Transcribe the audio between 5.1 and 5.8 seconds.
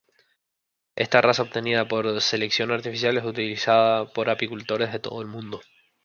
el mundo.